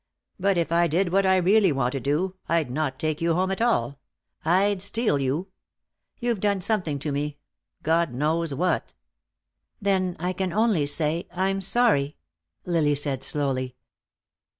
[0.39, 3.51] But if I did what I really want to do, I'd not take you home
[3.51, 3.99] at all.
[4.43, 5.49] I'd steal you.
[6.19, 7.37] You've done something to me,
[7.83, 8.93] God knows what."
[9.79, 12.17] "Then I can only say I'm sorry,"
[12.65, 13.75] Lily said slowly.